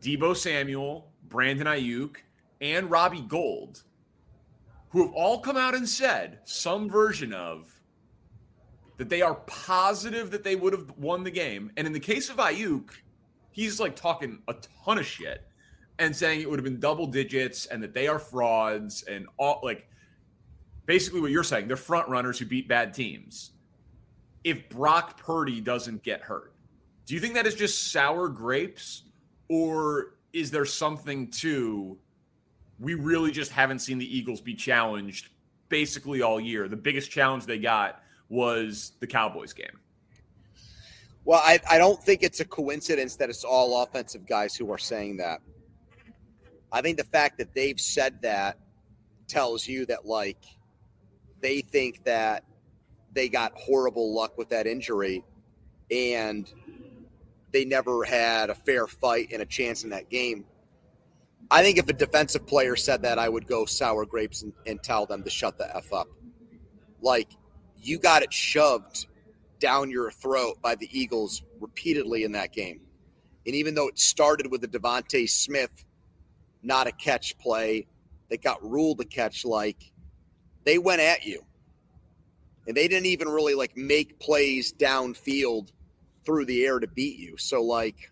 Deebo 0.01 0.35
Samuel, 0.35 1.11
Brandon 1.27 1.67
Aiyuk, 1.67 2.17
and 2.61 2.89
Robbie 2.89 3.21
Gould, 3.21 3.83
who 4.89 5.03
have 5.03 5.13
all 5.13 5.39
come 5.39 5.57
out 5.57 5.75
and 5.75 5.87
said 5.87 6.39
some 6.45 6.89
version 6.89 7.33
of 7.33 7.79
that 8.97 9.09
they 9.09 9.21
are 9.21 9.35
positive 9.47 10.31
that 10.31 10.43
they 10.43 10.55
would 10.55 10.73
have 10.73 10.91
won 10.97 11.23
the 11.23 11.31
game. 11.31 11.71
And 11.77 11.87
in 11.87 11.93
the 11.93 11.99
case 11.99 12.29
of 12.29 12.37
Aiyuk, 12.37 12.89
he's 13.51 13.79
like 13.79 13.95
talking 13.95 14.39
a 14.47 14.55
ton 14.85 14.97
of 14.97 15.05
shit 15.05 15.48
and 15.99 16.15
saying 16.15 16.41
it 16.41 16.49
would 16.49 16.57
have 16.57 16.63
been 16.63 16.79
double 16.79 17.05
digits 17.05 17.65
and 17.67 17.83
that 17.83 17.93
they 17.93 18.07
are 18.07 18.19
frauds 18.19 19.03
and 19.03 19.27
all 19.37 19.59
like 19.63 19.87
basically 20.85 21.21
what 21.21 21.31
you're 21.31 21.43
saying. 21.43 21.67
They're 21.67 21.77
front 21.77 22.07
runners 22.09 22.39
who 22.39 22.45
beat 22.45 22.67
bad 22.67 22.93
teams. 22.93 23.51
If 24.43 24.69
Brock 24.69 25.19
Purdy 25.19 25.61
doesn't 25.61 26.01
get 26.03 26.21
hurt, 26.21 26.53
do 27.05 27.13
you 27.13 27.19
think 27.19 27.33
that 27.35 27.45
is 27.45 27.55
just 27.55 27.91
sour 27.91 28.29
grapes 28.29 29.03
or 29.49 30.15
is 30.31 30.49
there 30.51 30.65
something 30.65 31.29
to 31.31 31.97
we 32.79 32.93
really 32.93 33.31
just 33.31 33.51
haven't 33.51 33.79
seen 33.79 33.97
the 33.97 34.17
Eagles 34.17 34.39
be 34.39 34.55
challenged 34.55 35.29
basically 35.67 36.21
all 36.21 36.39
year. 36.39 36.67
The 36.67 36.77
biggest 36.77 37.11
challenge 37.11 37.45
they 37.45 37.59
got 37.59 38.01
was 38.29 38.93
the 38.99 39.07
Cowboys 39.07 39.53
game. 39.53 39.79
Well, 41.25 41.41
I, 41.43 41.59
I 41.69 41.77
don't 41.77 42.01
think 42.01 42.23
it's 42.23 42.39
a 42.39 42.45
coincidence 42.45 43.15
that 43.17 43.29
it's 43.29 43.43
all 43.43 43.83
offensive 43.83 44.25
guys 44.25 44.55
who 44.55 44.71
are 44.71 44.77
saying 44.77 45.17
that. 45.17 45.41
I 46.71 46.81
think 46.81 46.97
the 46.97 47.03
fact 47.03 47.37
that 47.39 47.53
they've 47.53 47.79
said 47.79 48.21
that 48.21 48.57
tells 49.27 49.67
you 49.67 49.85
that, 49.87 50.05
like, 50.05 50.43
they 51.41 51.61
think 51.61 52.03
that 52.03 52.43
they 53.13 53.29
got 53.29 53.53
horrible 53.55 54.13
luck 54.13 54.37
with 54.37 54.49
that 54.49 54.67
injury 54.67 55.23
and 55.89 56.51
they 57.51 57.65
never 57.65 58.03
had 58.03 58.49
a 58.49 58.55
fair 58.55 58.85
fight 58.87 59.29
and 59.31 59.41
a 59.41 59.45
chance 59.45 59.83
in 59.83 59.89
that 59.89 60.09
game. 60.09 60.45
I 61.49 61.63
think 61.63 61.79
if 61.79 61.89
a 61.89 61.93
defensive 61.93 62.45
player 62.45 62.75
said 62.75 63.01
that, 63.01 63.17
I 63.17 63.27
would 63.27 63.47
go 63.47 63.65
sour 63.65 64.05
grapes 64.05 64.43
and, 64.43 64.53
and 64.67 64.81
tell 64.83 65.07
them 65.07 65.23
to 65.23 65.29
shut 65.29 65.57
the 65.57 65.75
F 65.75 65.91
up. 65.91 66.07
Like, 67.01 67.29
you 67.81 67.97
got 67.97 68.21
it 68.21 68.31
shoved 68.31 69.07
down 69.59 69.89
your 69.89 70.11
throat 70.11 70.61
by 70.61 70.75
the 70.75 70.87
Eagles 70.91 71.41
repeatedly 71.59 72.23
in 72.23 72.33
that 72.33 72.53
game. 72.53 72.81
And 73.45 73.55
even 73.55 73.73
though 73.73 73.87
it 73.87 73.97
started 73.97 74.51
with 74.51 74.61
the 74.61 74.67
DeVonta 74.67 75.27
Smith, 75.27 75.85
not 76.63 76.87
a 76.87 76.91
catch 76.91 77.37
play 77.37 77.87
that 78.29 78.41
got 78.41 78.63
ruled 78.63 79.01
a 79.01 79.05
catch, 79.05 79.45
like 79.45 79.91
they 80.63 80.77
went 80.77 81.01
at 81.01 81.25
you. 81.25 81.43
And 82.67 82.77
they 82.77 82.87
didn't 82.87 83.07
even 83.07 83.27
really 83.27 83.55
like 83.55 83.75
make 83.75 84.19
plays 84.19 84.71
downfield 84.73 85.71
through 86.25 86.45
the 86.45 86.65
air 86.65 86.79
to 86.79 86.87
beat 86.87 87.17
you. 87.17 87.35
So, 87.37 87.63
like, 87.63 88.11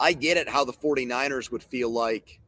I 0.00 0.12
get 0.12 0.36
it 0.36 0.48
how 0.48 0.64
the 0.64 0.72
49ers 0.72 1.50
would 1.50 1.62
feel 1.62 1.90
like 1.90 2.40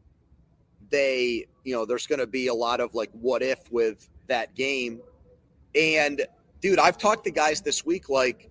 they, 0.90 1.46
you 1.64 1.74
know, 1.74 1.84
there's 1.84 2.06
going 2.06 2.20
to 2.20 2.26
be 2.26 2.46
a 2.46 2.54
lot 2.54 2.80
of 2.80 2.94
like 2.94 3.10
what 3.12 3.42
if 3.42 3.70
with 3.70 4.08
that 4.28 4.54
game. 4.54 5.00
And 5.74 6.24
dude, 6.60 6.78
I've 6.78 6.98
talked 6.98 7.24
to 7.24 7.30
guys 7.30 7.60
this 7.60 7.84
week 7.84 8.08
like 8.08 8.48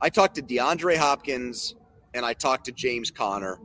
I 0.00 0.10
talked 0.10 0.34
to 0.36 0.42
DeAndre 0.42 0.96
Hopkins 0.96 1.74
and 2.12 2.24
I 2.24 2.34
talked 2.34 2.66
to 2.66 2.72
James 2.72 3.10
Conner, 3.10 3.58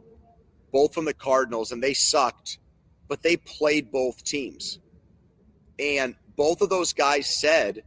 both 0.71 0.93
from 0.93 1.05
the 1.05 1.13
Cardinals, 1.13 1.71
and 1.71 1.81
they 1.81 1.93
sucked, 1.93 2.59
but 3.07 3.21
they 3.21 3.37
played 3.37 3.91
both 3.91 4.23
teams. 4.23 4.79
And 5.79 6.15
both 6.35 6.61
of 6.61 6.69
those 6.69 6.93
guys 6.93 7.27
said 7.27 7.83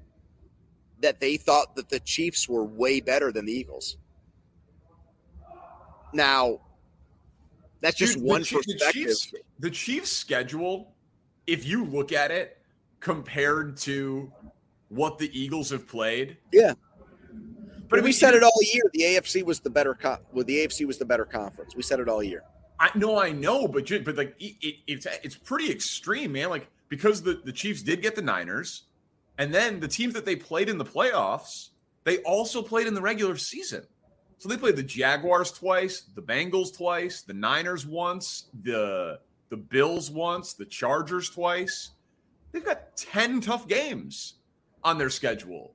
that 1.01 1.21
they 1.21 1.37
thought 1.37 1.77
that 1.77 1.89
the 1.89 2.01
Chiefs 2.01 2.49
were 2.49 2.65
way 2.65 3.01
better 3.01 3.33
than 3.33 3.45
the 3.45 3.53
Eagles. 3.53 3.97
Now, 6.13 6.61
that's 7.81 7.97
just 7.97 8.15
Dude, 8.15 8.23
one 8.23 8.43
the, 8.43 8.49
perspective. 8.49 8.79
The 8.79 8.93
Chiefs, 8.93 9.35
the 9.59 9.71
Chiefs' 9.71 10.13
schedule, 10.13 10.93
if 11.47 11.67
you 11.67 11.85
look 11.85 12.13
at 12.13 12.31
it 12.31 12.59
compared 13.01 13.77
to 13.79 14.33
what 14.89 15.19
the 15.19 15.37
Eagles 15.39 15.71
have 15.71 15.87
played, 15.87 16.37
yeah. 16.53 16.75
But 17.89 18.03
we 18.03 18.13
said 18.13 18.33
it 18.33 18.43
all 18.43 18.59
year. 18.63 18.83
The 18.95 19.03
AFC 19.03 19.45
was 19.45 19.61
the 19.61 19.69
better. 19.69 19.95
Co- 19.95 20.19
well, 20.33 20.45
the 20.45 20.65
AFC 20.65 20.87
was 20.87 20.97
the 20.97 21.05
better 21.05 21.27
conference. 21.27 21.77
We 21.77 21.83
said 21.83 22.01
it 22.01 22.09
all 22.09 22.23
year. 22.23 22.43
I 22.83 22.91
know, 22.97 23.17
I 23.17 23.31
know, 23.31 23.69
but 23.69 23.89
but 24.05 24.17
like 24.17 24.35
it, 24.41 24.57
it, 24.61 24.75
it's 24.89 25.07
it's 25.23 25.37
pretty 25.37 25.71
extreme, 25.71 26.33
man. 26.33 26.51
Like 26.51 26.67
because 26.89 27.23
the 27.23 27.41
the 27.45 27.53
Chiefs 27.53 27.81
did 27.81 28.03
get 28.03 28.17
the 28.17 28.23
Niners, 28.23 28.87
and 29.39 29.55
then 29.55 29.79
the 29.79 29.87
teams 29.87 30.15
that 30.15 30.25
they 30.25 30.35
played 30.35 30.69
in 30.69 30.79
the 30.79 30.85
playoffs, 30.85 31.69
they 32.03 32.19
also 32.19 32.61
played 32.61 32.89
in 32.89 32.95
the 32.95 33.01
regular 33.01 33.37
season. 33.37 33.85
So 34.39 34.49
they 34.49 34.57
played 34.57 34.75
the 34.75 34.83
Jaguars 34.83 35.53
twice, 35.53 36.01
the 36.17 36.23
Bengals 36.23 36.77
twice, 36.77 37.23
the 37.23 37.35
Niners 37.35 37.87
once, 37.87 38.47
the 38.65 39.21
the 39.51 39.57
Bills 39.57 40.11
once, 40.11 40.55
the 40.55 40.65
Chargers 40.65 41.31
twice. 41.31 41.91
They've 42.51 42.65
got 42.65 42.97
10 42.97 43.43
tough 43.43 43.69
games 43.69 44.35
on 44.83 44.99
their 44.99 45.09
schedule. 45.09 45.75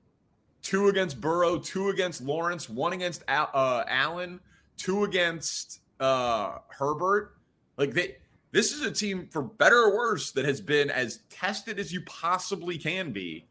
Two 0.61 0.89
against 0.89 1.21
Burrow, 1.21 1.57
two 1.57 1.87
against 1.87 2.21
Lawrence, 2.21 2.69
one 2.69 2.91
against 2.91 3.23
uh, 3.29 3.83
Allen, 3.87 4.41
two 4.75 5.05
against 5.05 5.79
uh, 5.99 6.59
Herbert. 6.69 7.35
Like 7.77 7.93
they 7.93 8.17
this 8.51 8.71
is 8.71 8.81
a 8.81 8.91
team 8.91 9.27
for 9.31 9.41
better 9.41 9.83
or 9.83 9.95
worse 9.95 10.31
that 10.31 10.45
has 10.45 10.61
been 10.61 10.89
as 10.89 11.19
tested 11.29 11.79
as 11.79 11.91
you 11.91 12.01
possibly 12.01 12.77
can 12.77 13.11
be 13.11 13.47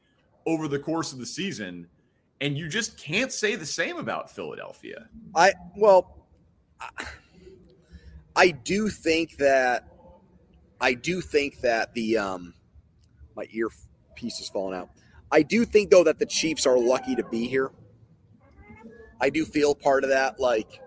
over 0.46 0.68
the 0.68 0.78
course 0.78 1.12
of 1.12 1.18
the 1.18 1.26
season 1.26 1.86
and 2.40 2.56
you 2.56 2.68
just 2.68 2.98
can't 2.98 3.32
say 3.32 3.54
the 3.54 3.66
same 3.66 3.96
about 3.96 4.30
Philadelphia. 4.30 5.08
I 5.34 5.52
well, 5.76 6.26
I 8.36 8.50
do 8.50 8.88
think 8.88 9.36
that 9.38 9.88
I 10.80 10.94
do 10.94 11.20
think 11.20 11.60
that 11.60 11.94
the 11.94 12.18
um, 12.18 12.54
my 13.34 13.46
earpiece 13.50 14.40
is 14.40 14.48
falling 14.48 14.78
out. 14.78 14.90
I 15.32 15.42
do 15.42 15.64
think 15.64 15.90
though 15.90 16.04
that 16.04 16.18
the 16.18 16.26
Chiefs 16.26 16.66
are 16.66 16.78
lucky 16.78 17.16
to 17.16 17.24
be 17.24 17.46
here. 17.48 17.70
I 19.20 19.30
do 19.30 19.46
feel 19.46 19.74
part 19.74 20.04
of 20.04 20.10
that. 20.10 20.38
Like 20.38 20.80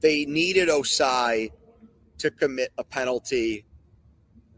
they 0.00 0.24
needed 0.24 0.68
Ossai 0.68 1.50
to 2.18 2.30
commit 2.30 2.72
a 2.78 2.84
penalty 2.84 3.64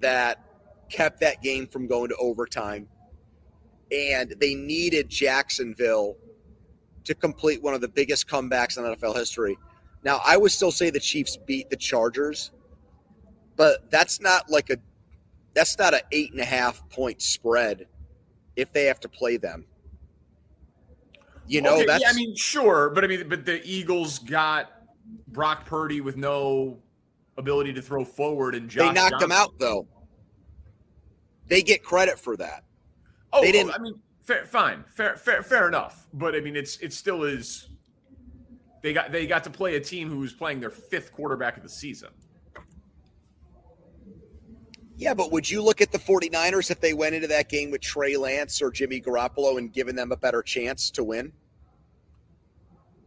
that 0.00 0.45
kept 0.88 1.21
that 1.21 1.42
game 1.42 1.66
from 1.66 1.87
going 1.87 2.09
to 2.09 2.16
overtime 2.16 2.88
and 3.90 4.35
they 4.38 4.54
needed 4.54 5.09
Jacksonville 5.09 6.16
to 7.04 7.14
complete 7.14 7.62
one 7.62 7.75
of 7.75 7.80
the 7.80 7.88
biggest 7.88 8.28
comebacks 8.28 8.76
in 8.76 8.85
NFL 8.85 9.16
history. 9.16 9.57
Now, 10.04 10.21
I 10.25 10.37
would 10.37 10.52
still 10.52 10.71
say 10.71 10.90
the 10.90 11.00
Chiefs 11.00 11.37
beat 11.37 11.71
the 11.71 11.76
Chargers, 11.76 12.50
but 13.57 13.90
that's 13.90 14.21
not 14.21 14.50
like 14.50 14.71
a 14.71 14.76
that's 15.54 15.78
not 15.78 15.95
an 15.95 16.00
eight 16.12 16.30
and 16.33 16.40
a 16.40 16.45
half 16.45 16.88
point 16.90 17.21
spread 17.21 17.87
if 18.54 18.73
they 18.73 18.85
have 18.85 19.00
to 19.00 19.09
play 19.09 19.38
them. 19.38 19.64
You 21.47 21.62
know, 21.62 21.76
okay, 21.76 21.87
that's 21.87 22.02
yeah, 22.02 22.11
I 22.11 22.12
mean, 22.12 22.37
sure, 22.37 22.90
but 22.90 23.04
I 23.04 23.07
mean, 23.07 23.28
but 23.28 23.47
the 23.47 23.61
Eagles 23.64 24.18
got 24.18 24.71
Brock 25.32 25.66
Purdy 25.66 26.00
with 26.00 26.16
no 26.16 26.78
ability 27.37 27.73
to 27.75 27.82
throw 27.82 28.04
forward, 28.04 28.54
and 28.54 28.68
Josh 28.68 28.88
they 28.88 28.92
knocked 28.92 29.12
Johnson. 29.12 29.30
him 29.30 29.32
out 29.32 29.58
though. 29.58 29.87
They 31.47 31.62
get 31.62 31.82
credit 31.82 32.18
for 32.18 32.37
that. 32.37 32.64
Oh, 33.32 33.42
they 33.42 33.52
didn't. 33.52 33.73
I 33.73 33.78
mean, 33.78 33.94
fair, 34.23 34.44
fine, 34.44 34.85
fair, 34.88 35.16
fair, 35.16 35.42
fair 35.42 35.68
enough. 35.68 36.06
But 36.12 36.35
I 36.35 36.40
mean, 36.40 36.56
it's 36.56 36.78
it 36.78 36.92
still 36.92 37.25
is. 37.25 37.68
They 38.82 38.92
got 38.92 39.12
they 39.12 39.26
got 39.26 39.44
to 39.44 39.50
play 39.50 39.76
a 39.76 39.80
team 39.80 40.08
who 40.08 40.18
was 40.18 40.32
playing 40.32 40.61
their 40.61 40.70
fifth 40.70 41.12
quarterback 41.12 41.56
of 41.56 41.62
the 41.62 41.68
season. 41.68 42.11
Yeah, 44.97 45.14
but 45.14 45.30
would 45.30 45.49
you 45.49 45.62
look 45.62 45.80
at 45.80 45.92
the 45.92 45.99
49ers 45.99 46.73
if 46.73 46.80
they 46.80 46.92
went 46.92 47.14
into 47.14 47.28
that 47.28 47.49
game 47.49 47.70
with 47.70 47.80
Trey 47.80 48.16
Lance 48.16 48.61
or 48.61 48.73
Jimmy 48.73 49.00
Garoppolo 49.00 49.56
and 49.56 49.73
given 49.73 49.94
them 49.94 50.11
a 50.11 50.16
better 50.16 50.42
chance 50.42 50.90
to 50.90 51.04
win? 51.04 51.32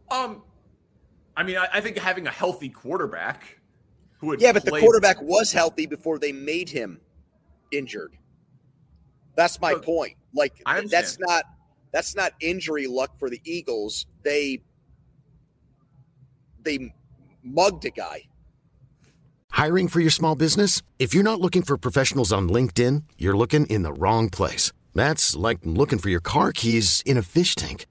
Um, 0.09 0.41
I 1.41 1.43
mean, 1.43 1.57
I, 1.57 1.67
I 1.73 1.81
think 1.81 1.97
having 1.97 2.27
a 2.27 2.29
healthy 2.29 2.69
quarterback 2.69 3.59
who 4.19 4.27
would 4.27 4.41
yeah, 4.41 4.53
but 4.53 4.63
the 4.63 4.79
quarterback 4.79 5.19
was 5.23 5.51
healthy 5.51 5.87
before 5.87 6.19
they 6.19 6.31
made 6.31 6.69
him 6.69 7.01
injured. 7.71 8.15
That's 9.35 9.59
my 9.59 9.71
so, 9.71 9.79
point. 9.79 10.17
Like 10.35 10.61
that's 10.85 11.17
not 11.17 11.45
that's 11.91 12.15
not 12.15 12.33
injury 12.41 12.85
luck 12.85 13.17
for 13.17 13.27
the 13.27 13.41
Eagles. 13.43 14.05
They 14.21 14.61
they 16.61 16.93
mugged 17.41 17.85
a 17.85 17.89
guy. 17.89 18.27
Hiring 19.49 19.87
for 19.87 19.99
your 19.99 20.11
small 20.11 20.35
business? 20.35 20.83
If 20.99 21.15
you're 21.15 21.23
not 21.23 21.41
looking 21.41 21.63
for 21.63 21.75
professionals 21.75 22.31
on 22.31 22.49
LinkedIn, 22.49 23.01
you're 23.17 23.35
looking 23.35 23.65
in 23.65 23.81
the 23.81 23.93
wrong 23.93 24.29
place. 24.29 24.71
That's 24.93 25.35
like 25.35 25.57
looking 25.63 25.97
for 25.97 26.09
your 26.09 26.21
car 26.21 26.51
keys 26.51 27.01
in 27.03 27.17
a 27.17 27.23
fish 27.23 27.55
tank. 27.55 27.87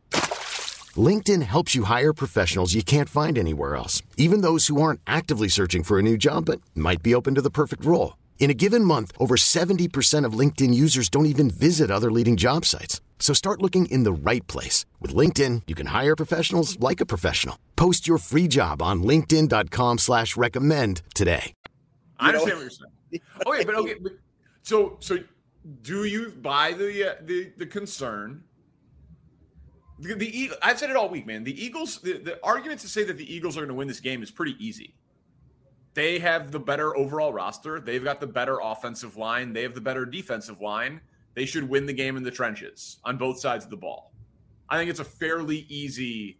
LinkedIn 0.97 1.43
helps 1.43 1.75
you 1.77 1.85
hire 1.85 2.13
professionals 2.13 2.75
you 2.75 2.83
can't 2.83 3.09
find 3.09 3.39
anywhere 3.39 3.77
else, 3.77 4.03
even 4.17 4.41
those 4.41 4.67
who 4.67 4.83
aren't 4.83 5.01
actively 5.07 5.47
searching 5.47 5.85
for 5.85 5.99
a 5.99 6.03
new 6.03 6.17
job 6.17 6.47
but 6.47 6.61
might 6.75 7.03
be 7.03 7.15
open 7.15 7.37
to 7.37 7.43
the 7.43 7.51
perfect 7.51 7.85
role. 7.85 8.17
In 8.41 8.51
a 8.51 8.55
given 8.55 8.85
month, 8.85 9.13
over 9.19 9.37
70% 9.37 10.25
of 10.25 10.33
LinkedIn 10.33 10.75
users 10.75 11.09
don't 11.09 11.27
even 11.35 11.49
visit 11.51 11.91
other 11.91 12.11
leading 12.11 12.37
job 12.37 12.65
sites. 12.65 13.01
So 13.21 13.33
start 13.35 13.63
looking 13.63 13.87
in 13.87 14.03
the 14.03 14.13
right 14.13 14.45
place. 14.49 14.87
With 14.99 15.15
LinkedIn, 15.15 15.63
you 15.69 15.77
can 15.77 15.87
hire 15.87 16.17
professionals 16.17 16.81
like 16.81 17.01
a 17.01 17.07
professional. 17.07 17.57
Post 17.77 18.09
your 18.09 18.19
free 18.19 18.49
job 18.49 18.83
on 18.83 19.05
linkedin.com 19.05 19.99
slash 19.99 20.37
recommend 20.37 21.03
today. 21.15 21.53
I 22.19 22.29
understand 22.29 22.57
what 22.57 22.61
you're 22.63 22.71
saying. 22.71 23.23
okay, 23.47 23.65
but 23.65 23.75
okay, 23.77 23.95
but, 24.03 24.13
so 24.63 24.97
so 25.01 25.19
do 25.83 26.05
you 26.05 26.31
buy 26.31 26.73
the 26.73 27.11
uh, 27.11 27.15
the 27.23 27.53
the 27.57 27.67
concern? 27.67 28.45
The, 30.01 30.15
the 30.15 30.53
I've 30.63 30.79
said 30.79 30.91
it 30.91 30.97
all 30.97 31.09
week, 31.09 31.27
man. 31.27 31.45
The 31.45 31.63
Eagles, 31.63 32.01
the, 32.01 32.19
the 32.19 32.39
argument 32.43 32.81
to 32.81 32.89
say 32.89 33.05
that 33.05 33.19
the 33.19 33.35
Eagles 33.35 33.57
are 33.57 33.61
going 33.61 33.69
to 33.69 33.75
win 33.75 33.87
this 33.87 34.01
game 34.01 34.23
is 34.23 34.31
pretty 34.31 34.57
easy. 34.59 34.95
They 35.95 36.19
have 36.21 36.53
the 36.53 36.61
better 36.61 36.97
overall 36.97 37.33
roster. 37.33 37.81
They've 37.81 38.03
got 38.03 38.21
the 38.21 38.27
better 38.27 38.59
offensive 38.63 39.17
line. 39.17 39.53
They 39.53 39.63
have 39.63 39.75
the 39.75 39.81
better 39.81 40.07
defensive 40.07 40.61
line. 40.61 41.01
They 41.35 41.45
should 41.45 41.69
win 41.69 41.87
the 41.87 41.93
game 41.93 42.17
in 42.17 42.23
the 42.23 42.31
trenches 42.31 42.99
on 43.05 43.19
both 43.19 43.39
sides 43.41 43.65
of 43.65 43.71
the 43.71 43.77
ball. 43.77 44.13
I 44.69 44.79
think 44.79 44.89
it's 44.89 45.01
a 45.01 45.05
fairly 45.05 45.67
easy 45.69 46.39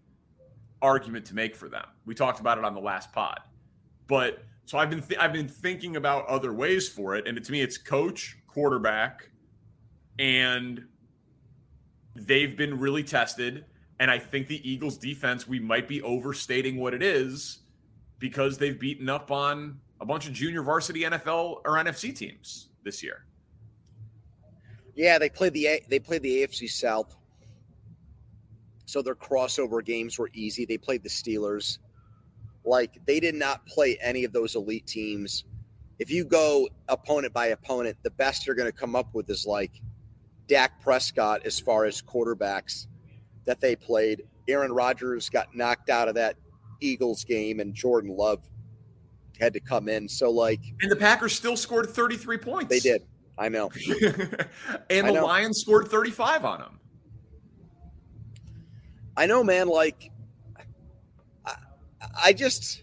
argument 0.81 1.27
to 1.27 1.35
make 1.35 1.55
for 1.55 1.69
them. 1.69 1.87
We 2.07 2.15
talked 2.15 2.41
about 2.41 2.59
it 2.59 2.65
on 2.65 2.75
the 2.75 2.81
last 2.81 3.13
pod, 3.13 3.41
but 4.07 4.45
so 4.65 4.79
I've 4.79 4.89
been 4.89 5.03
th- 5.03 5.19
I've 5.21 5.33
been 5.33 5.49
thinking 5.49 5.97
about 5.97 6.27
other 6.27 6.53
ways 6.53 6.89
for 6.89 7.17
it, 7.17 7.27
and 7.27 7.43
to 7.45 7.53
me, 7.53 7.61
it's 7.61 7.77
coach, 7.77 8.39
quarterback, 8.47 9.31
and 10.19 10.85
they've 12.15 12.57
been 12.57 12.79
really 12.79 13.03
tested. 13.03 13.65
And 13.99 14.11
I 14.11 14.19
think 14.19 14.47
the 14.49 14.69
Eagles' 14.69 14.97
defense, 14.97 15.47
we 15.47 15.61
might 15.61 15.87
be 15.87 16.01
overstating 16.03 16.77
what 16.77 16.95
it 16.95 17.03
is 17.03 17.61
because 18.19 18.57
they've 18.59 18.79
beaten 18.79 19.09
up 19.09 19.31
on 19.31 19.79
a 20.01 20.07
bunch 20.07 20.27
of 20.27 20.33
junior 20.33 20.63
varsity 20.63 21.03
NFL 21.03 21.61
or 21.65 21.73
NFC 21.77 22.15
teams 22.15 22.69
this 22.83 23.03
year. 23.03 23.25
Yeah, 24.95 25.19
they 25.19 25.29
played 25.29 25.53
the 25.53 25.83
they 25.89 25.99
played 25.99 26.23
the 26.23 26.43
AFC 26.43 26.69
South 26.69 27.17
so 28.91 29.03
their 29.03 29.15
crossover 29.15 29.85
games 29.85 30.19
were 30.19 30.31
easy. 30.35 30.65
They 30.65 30.77
played 30.77 31.05
the 31.05 31.09
Steelers. 31.09 31.79
Like 32.65 32.99
they 33.07 33.21
did 33.21 33.37
not 33.37 33.65
play 33.67 33.97
any 34.03 34.25
of 34.25 34.33
those 34.33 34.57
elite 34.57 34.87
teams. 34.87 35.45
If 36.01 36.11
you 36.11 36.25
go 36.25 36.69
opponent 36.89 37.33
by 37.33 37.47
opponent, 37.47 37.97
the 38.03 38.11
best 38.11 38.47
you're 38.47 38.57
going 38.57 38.71
to 38.71 38.77
come 38.77 38.97
up 38.97 39.15
with 39.15 39.31
is 39.31 39.47
like 39.47 39.81
Dak 40.51 40.81
Prescott 40.83 41.43
as 41.45 41.61
far 41.61 41.85
as 41.85 42.03
quarterbacks 42.03 42.89
that 43.45 43.61
they 43.61 43.77
played. 43.77 44.25
Aaron 44.49 44.73
Rodgers 44.73 45.31
got 45.31 45.55
knocked 45.55 45.89
out 45.89 46.09
of 46.09 46.17
that 46.17 46.35
Eagles 46.81 47.23
game, 47.23 47.61
and 47.61 47.73
Jordan 47.73 48.17
Love 48.17 48.43
had 49.39 49.53
to 49.53 49.61
come 49.61 49.89
in. 49.89 50.09
So 50.09 50.29
like, 50.29 50.61
and 50.83 50.91
the 50.91 50.97
Packers 50.97 51.35
still 51.35 51.57
scored 51.57 51.89
33 51.89 52.37
points. 52.39 52.69
They 52.69 52.81
did. 52.81 53.07
I 53.39 53.49
know. 53.49 53.71
and 54.91 55.07
I 55.07 55.13
the 55.13 55.13
know. 55.13 55.25
Lions 55.25 55.61
scored 55.61 55.87
35 55.87 56.45
on 56.45 56.59
them. 56.59 56.81
I 59.17 59.27
know, 59.27 59.45
man. 59.45 59.69
Like, 59.69 60.11
I, 61.47 61.55
I 62.25 62.33
just, 62.33 62.83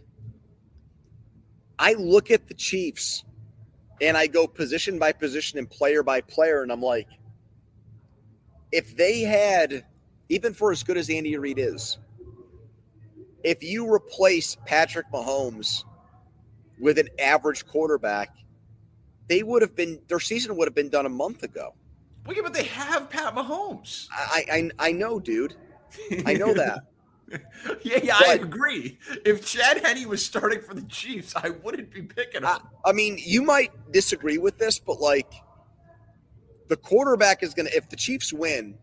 I 1.78 1.94
look 1.94 2.32
at 2.32 2.48
the 2.48 2.54
Chiefs 2.54 3.26
and 4.00 4.16
I 4.16 4.28
go 4.28 4.48
position 4.48 4.98
by 4.98 5.12
position 5.12 5.60
and 5.60 5.70
player 5.70 6.02
by 6.02 6.22
player, 6.22 6.64
and 6.64 6.72
I'm 6.72 6.82
like, 6.82 7.08
if 8.72 8.96
they 8.96 9.22
had, 9.22 9.86
even 10.30 10.54
for 10.54 10.72
as 10.72 10.84
good 10.84 10.98
as 10.98 11.10
Andy 11.10 11.38
Reid 11.38 11.60
is, 11.60 11.98
if 13.44 13.64
you 13.64 13.92
replace 13.92 14.58
Patrick 14.66 15.06
Mahomes 15.12 15.84
with 16.80 16.98
an 16.98 17.10
average 17.20 17.66
quarterback, 17.66 18.36
they 19.28 19.44
would 19.44 19.62
have 19.62 19.76
been 19.76 20.00
their 20.08 20.20
season 20.20 20.56
would 20.58 20.68
have 20.68 20.76
been 20.76 20.90
done 20.90 21.06
a 21.06 21.10
month 21.10 21.44
ago. 21.44 21.74
Well, 22.26 22.36
yeah, 22.36 22.42
but 22.44 22.54
they 22.54 22.64
have 22.64 23.10
Pat 23.10 23.36
Mahomes. 23.36 24.08
I 24.12 24.44
I, 24.52 24.88
I 24.88 24.92
know, 24.92 25.20
dude. 25.20 25.56
I 26.26 26.34
know 26.34 26.54
that. 26.54 26.80
yeah, 27.84 28.00
yeah, 28.04 28.18
but, 28.20 28.28
I 28.30 28.34
agree. 28.34 28.98
If 29.26 29.46
Chad 29.46 29.86
Henne 29.86 30.08
was 30.08 30.26
starting 30.26 30.62
for 30.62 30.74
the 30.74 30.84
Chiefs, 30.84 31.34
I 31.36 31.50
wouldn't 31.50 31.92
be 31.92 32.02
picking 32.04 32.42
him. 32.42 32.48
I, 32.48 32.60
I 32.86 32.94
mean, 32.94 33.18
you 33.22 33.42
might 33.42 33.72
disagree 33.92 34.38
with 34.38 34.58
this, 34.58 34.80
but 34.80 35.00
like 35.02 35.32
the 36.68 36.78
quarterback 36.78 37.44
is 37.44 37.54
going 37.54 37.68
to, 37.68 37.76
if 37.76 37.90
the 37.90 37.96
Chiefs 37.96 38.34
win, 38.34 38.78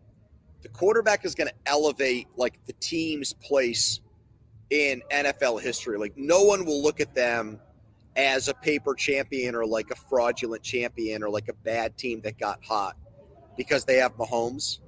the 0.61 0.69
quarterback 0.69 1.25
is 1.25 1.35
going 1.35 1.47
to 1.47 1.55
elevate 1.65 2.27
like 2.35 2.63
the 2.65 2.73
team's 2.73 3.33
place 3.33 3.99
in 4.69 5.01
NFL 5.11 5.61
history. 5.61 5.97
Like 5.97 6.17
no 6.17 6.43
one 6.43 6.65
will 6.65 6.81
look 6.81 6.99
at 6.99 7.13
them 7.13 7.59
as 8.15 8.47
a 8.47 8.53
paper 8.53 8.95
champion 8.95 9.55
or 9.55 9.65
like 9.65 9.91
a 9.91 9.95
fraudulent 9.95 10.63
champion 10.63 11.21
or 11.23 11.29
like 11.29 11.49
a 11.49 11.53
bad 11.53 11.97
team 11.97 12.21
that 12.21 12.39
got 12.39 12.63
hot 12.63 12.95
because 13.57 13.85
they 13.85 13.97
have 13.97 14.15
Mahomes. 14.17 14.79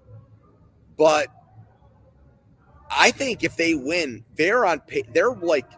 But 0.97 1.27
I 2.89 3.11
think 3.11 3.43
if 3.43 3.55
they 3.55 3.75
win, 3.75 4.23
they're 4.35 4.65
on. 4.65 4.81
They're 5.13 5.31
like 5.31 5.69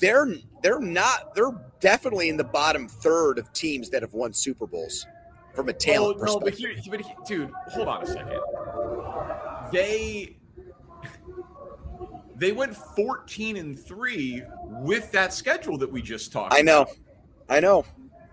they're 0.00 0.26
they're 0.62 0.80
not. 0.80 1.34
They're 1.34 1.52
definitely 1.80 2.28
in 2.28 2.36
the 2.36 2.44
bottom 2.44 2.88
third 2.88 3.38
of 3.38 3.52
teams 3.52 3.90
that 3.90 4.02
have 4.02 4.14
won 4.14 4.32
Super 4.32 4.66
Bowls 4.66 5.06
from 5.54 5.68
a 5.68 5.72
talent 5.72 6.18
oh, 6.20 6.24
no, 6.24 6.38
perspective. 6.38 6.76
But, 6.88 6.98
here, 6.98 7.04
but 7.16 7.26
dude, 7.26 7.50
hold 7.68 7.88
on 7.88 8.02
a 8.02 8.06
second. 8.06 8.40
They 9.72 10.36
they 12.36 12.52
went 12.52 12.76
14 12.76 13.56
and 13.56 13.78
3 13.78 14.42
with 14.82 15.10
that 15.12 15.32
schedule 15.32 15.78
that 15.78 15.90
we 15.90 16.02
just 16.02 16.32
talked 16.32 16.52
I 16.52 16.60
know. 16.62 16.82
About. 16.82 16.96
I 17.48 17.60
know. 17.60 17.84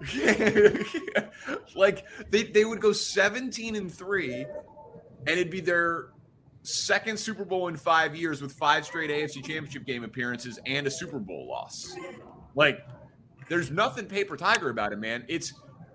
like 1.75 2.05
they, 2.29 2.43
they 2.43 2.65
would 2.65 2.81
go 2.81 2.91
17 2.91 3.75
and 3.75 3.91
3 3.91 4.33
and 4.33 4.49
it'd 5.27 5.49
be 5.49 5.61
their 5.61 6.07
second 6.63 7.19
Super 7.19 7.45
Bowl 7.45 7.67
in 7.67 7.75
five 7.75 8.15
years 8.15 8.41
with 8.41 8.53
five 8.53 8.85
straight 8.85 9.09
AFC 9.09 9.35
Championship 9.35 9.85
game 9.85 10.03
appearances 10.03 10.59
and 10.65 10.87
a 10.87 10.91
Super 10.91 11.19
Bowl 11.19 11.47
loss. 11.47 11.95
Like, 12.55 12.87
there's 13.49 13.69
nothing 13.69 14.05
paper 14.05 14.37
tiger 14.37 14.69
about 14.69 14.93
it, 14.93 14.99
man. 14.99 15.25
It's 15.27 15.53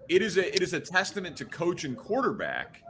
it 0.09 0.23
is 0.23 0.37
a 0.37 0.55
it 0.55 0.63
is 0.63 0.75
a 0.75 0.81
testament 0.81 1.37
to 1.39 1.45
coach 1.45 1.85
and 1.85 1.97
quarterback. 1.97 2.83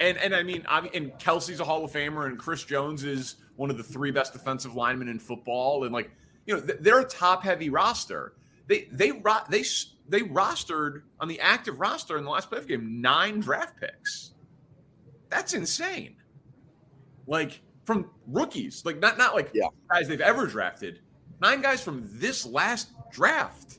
And 0.00 0.18
and 0.18 0.34
I 0.34 0.42
mean, 0.42 0.64
I 0.68 0.88
and 0.94 1.12
Kelce's 1.12 1.60
a 1.60 1.64
Hall 1.64 1.84
of 1.84 1.92
Famer, 1.92 2.26
and 2.26 2.38
Chris 2.38 2.64
Jones 2.64 3.04
is 3.04 3.36
one 3.56 3.70
of 3.70 3.78
the 3.78 3.82
three 3.82 4.10
best 4.10 4.32
defensive 4.32 4.74
linemen 4.74 5.08
in 5.08 5.18
football. 5.18 5.84
And 5.84 5.92
like, 5.92 6.10
you 6.46 6.54
know, 6.54 6.60
they're 6.60 7.00
a 7.00 7.04
top 7.04 7.42
heavy 7.42 7.70
roster. 7.70 8.34
They 8.66 8.88
they 8.92 9.10
they 9.48 9.64
they 10.08 10.20
rostered 10.20 11.02
on 11.20 11.28
the 11.28 11.40
active 11.40 11.80
roster 11.80 12.18
in 12.18 12.24
the 12.24 12.30
last 12.30 12.50
playoff 12.50 12.68
game 12.68 13.00
nine 13.00 13.40
draft 13.40 13.80
picks. 13.80 14.32
That's 15.28 15.54
insane. 15.54 16.15
Like 17.26 17.60
from 17.84 18.10
rookies, 18.26 18.84
like 18.84 18.98
not 18.98 19.18
not 19.18 19.34
like 19.34 19.50
yeah. 19.54 19.68
guys 19.90 20.08
they've 20.08 20.20
ever 20.20 20.46
drafted. 20.46 21.00
Nine 21.40 21.60
guys 21.60 21.82
from 21.82 22.08
this 22.12 22.46
last 22.46 22.92
draft 23.10 23.78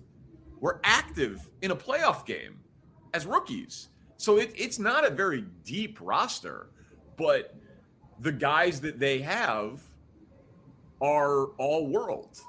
were 0.60 0.80
active 0.84 1.50
in 1.62 1.72
a 1.72 1.76
playoff 1.76 2.26
game 2.26 2.60
as 3.14 3.26
rookies. 3.26 3.90
So 4.18 4.38
it, 4.38 4.52
it's 4.56 4.80
not 4.80 5.06
a 5.06 5.10
very 5.10 5.46
deep 5.64 6.00
roster, 6.02 6.70
but 7.18 7.56
the 8.20 8.32
guys 8.32 8.82
that 8.82 9.00
they 9.00 9.20
have 9.20 9.82
are 11.02 11.48
all 11.58 11.88
world 11.88 12.40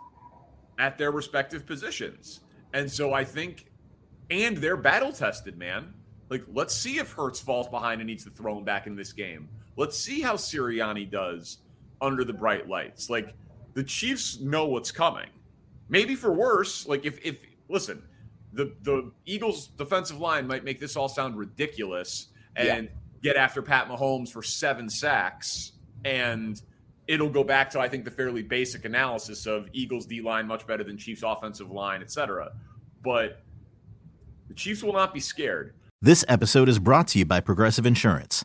at 0.78 0.96
their 0.96 1.10
respective 1.10 1.66
positions. 1.66 2.40
And 2.72 2.90
so 2.90 3.12
I 3.12 3.24
think, 3.24 3.66
and 4.30 4.56
they're 4.56 4.76
battle 4.76 5.12
tested, 5.12 5.58
man. 5.58 5.92
Like, 6.30 6.44
let's 6.52 6.74
see 6.74 6.98
if 6.98 7.12
Hurts 7.12 7.40
falls 7.40 7.68
behind 7.68 8.00
and 8.00 8.08
needs 8.08 8.24
to 8.24 8.30
throw 8.30 8.56
him 8.58 8.64
back 8.64 8.86
in 8.86 8.94
this 8.94 9.12
game. 9.12 9.48
Let's 9.78 9.98
see 9.98 10.20
how 10.20 10.34
Sirianni 10.34 11.10
does 11.10 11.58
under 12.00 12.24
the 12.24 12.34
bright 12.34 12.68
lights. 12.68 13.08
Like, 13.08 13.34
the 13.74 13.84
Chiefs 13.84 14.40
know 14.40 14.66
what's 14.66 14.90
coming. 14.90 15.28
Maybe 15.88 16.16
for 16.16 16.32
worse, 16.32 16.86
like 16.86 17.06
if 17.06 17.24
if 17.24 17.38
listen, 17.68 18.02
the 18.52 18.74
the 18.82 19.12
Eagles 19.24 19.68
defensive 19.68 20.18
line 20.18 20.48
might 20.48 20.64
make 20.64 20.80
this 20.80 20.96
all 20.96 21.08
sound 21.08 21.36
ridiculous 21.36 22.26
and 22.56 22.84
yeah. 22.84 22.90
get 23.22 23.36
after 23.36 23.62
Pat 23.62 23.88
Mahomes 23.88 24.30
for 24.30 24.42
seven 24.42 24.90
sacks 24.90 25.72
and 26.04 26.60
it'll 27.06 27.30
go 27.30 27.44
back 27.44 27.70
to 27.70 27.80
I 27.80 27.88
think 27.88 28.04
the 28.04 28.10
fairly 28.10 28.42
basic 28.42 28.84
analysis 28.84 29.46
of 29.46 29.68
Eagles 29.72 30.06
D 30.06 30.20
line 30.20 30.48
much 30.48 30.66
better 30.66 30.82
than 30.82 30.98
Chiefs 30.98 31.22
offensive 31.24 31.70
line, 31.70 32.02
etc. 32.02 32.50
But 33.04 33.42
the 34.48 34.54
Chiefs 34.54 34.82
will 34.82 34.92
not 34.92 35.14
be 35.14 35.20
scared. 35.20 35.74
This 36.02 36.24
episode 36.28 36.68
is 36.68 36.80
brought 36.80 37.08
to 37.08 37.18
you 37.18 37.24
by 37.24 37.40
Progressive 37.40 37.86
Insurance. 37.86 38.44